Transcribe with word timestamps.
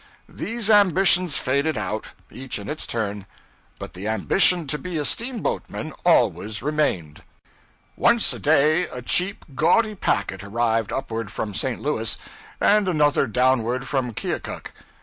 These 0.29 0.67
ambitions 0.71 1.37
faded 1.37 1.77
out, 1.77 2.13
each 2.31 2.57
in 2.57 2.67
its 2.69 2.87
turn; 2.87 3.27
but 3.77 3.93
the 3.93 4.07
ambition 4.07 4.65
to 4.65 4.79
be 4.79 4.97
a 4.97 5.03
steamboatman 5.05 5.93
always 6.03 6.63
remained. 6.63 7.21
Once 7.95 8.33
a 8.33 8.39
day 8.39 8.87
a 8.87 9.03
cheap, 9.03 9.45
gaudy 9.53 9.93
packet 9.93 10.43
arrived 10.43 10.91
upward 10.91 11.31
from 11.31 11.53
St. 11.53 11.79
Louis, 11.79 12.17
and 12.59 12.87
another 12.87 13.27
downward 13.27 13.87
from 13.87 14.11
Keokuk. 14.15 14.73